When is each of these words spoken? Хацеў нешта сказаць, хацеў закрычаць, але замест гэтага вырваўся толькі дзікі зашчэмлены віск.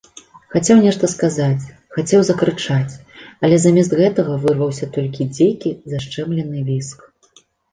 Хацеў 0.53 0.77
нешта 0.85 1.09
сказаць, 1.15 1.63
хацеў 1.97 2.21
закрычаць, 2.31 2.93
але 3.45 3.55
замест 3.67 3.91
гэтага 4.01 4.41
вырваўся 4.47 4.85
толькі 4.97 5.29
дзікі 5.37 5.77
зашчэмлены 5.95 6.59
віск. 6.73 6.99